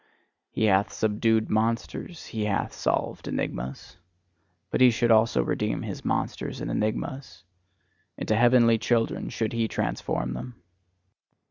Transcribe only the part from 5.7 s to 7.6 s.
his monsters and enigmas;